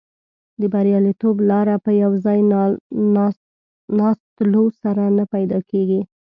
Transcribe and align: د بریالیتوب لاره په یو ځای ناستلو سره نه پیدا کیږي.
د 0.59 0.61
بریالیتوب 0.73 1.35
لاره 1.49 1.75
په 1.85 1.91
یو 2.01 2.11
ځای 2.25 2.39
ناستلو 3.97 4.63
سره 4.81 5.03
نه 5.17 5.25
پیدا 5.33 5.59
کیږي. 5.69 6.01